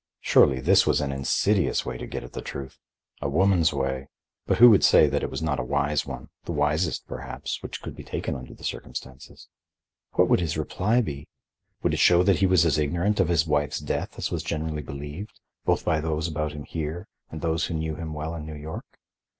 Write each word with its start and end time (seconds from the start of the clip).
Surely, 0.21 0.59
this 0.59 0.87
was 0.87 0.99
an 0.99 1.11
insidious 1.11 1.85
way 1.85 1.95
to 1.95 2.07
get 2.07 2.23
at 2.23 2.33
the 2.33 2.41
truth,—a 2.41 3.29
woman's 3.29 3.71
way, 3.71 4.07
but 4.47 4.57
who 4.57 4.67
would 4.67 4.83
say 4.83 5.05
it 5.05 5.29
was 5.29 5.43
not 5.43 5.59
a 5.59 5.63
wise 5.63 6.07
one, 6.07 6.29
the 6.45 6.51
wisest, 6.51 7.05
perhaps, 7.05 7.61
which 7.61 7.83
could 7.83 7.95
be 7.95 8.03
taken 8.03 8.33
under 8.35 8.55
the 8.55 8.63
circumstances? 8.63 9.47
What 10.13 10.27
would 10.27 10.39
his 10.39 10.57
reply 10.57 11.01
be? 11.01 11.27
Would 11.83 11.93
it 11.93 11.97
show 11.99 12.23
that 12.23 12.39
he 12.39 12.47
was 12.47 12.65
as 12.65 12.79
ignorant 12.79 13.19
of 13.19 13.27
his 13.27 13.45
wife's 13.45 13.77
death 13.77 14.17
as 14.17 14.31
was 14.31 14.41
generally 14.41 14.81
believed, 14.81 15.39
both 15.65 15.85
by 15.85 16.01
those 16.01 16.27
about 16.27 16.53
him 16.53 16.63
here 16.63 17.07
and 17.29 17.41
those 17.41 17.67
who 17.67 17.75
knew 17.75 17.93
him 17.93 18.11
well 18.15 18.33
in 18.33 18.43
New 18.43 18.55
York? 18.55 18.85